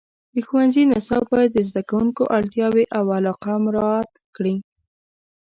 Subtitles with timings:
[0.33, 4.55] د ښوونځي نصاب باید د زده کوونکو اړتیاوې او علاقه مراعات کړي.